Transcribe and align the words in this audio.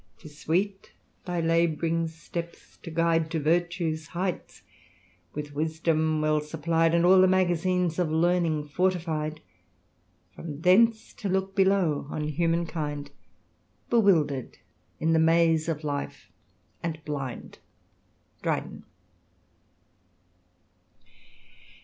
•*Tis 0.17 0.35
sweet 0.35 0.93
thy 1.25 1.39
laboring 1.41 2.07
steps 2.07 2.77
to 2.77 2.89
guide 2.89 3.29
To 3.29 3.39
virtue's 3.39 4.07
heights, 4.17 4.63
with 5.35 5.53
wisdom 5.53 6.21
well 6.21 6.41
supply'd, 6.41 6.95
And 6.95 7.05
all 7.05 7.21
the 7.21 7.27
magazines 7.27 7.99
of 7.99 8.09
learning 8.09 8.67
fortify'd: 8.69 9.41
From 10.33 10.61
thence 10.61 11.13
to 11.13 11.29
look 11.29 11.55
below 11.55 12.07
on 12.09 12.23
human 12.29 12.65
kind, 12.65 13.11
Bewilder'd 13.91 14.57
in 14.99 15.13
the 15.13 15.19
maze 15.19 15.69
of 15.69 15.83
life, 15.83 16.31
and 16.81 16.99
blind." 17.05 17.59
Dryden. 18.41 18.85